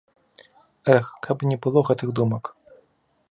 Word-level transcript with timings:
Эх, 0.95 1.05
каб 1.27 1.37
не 1.51 1.57
было 1.65 1.79
гэтых 1.89 2.09
думак! 2.21 2.43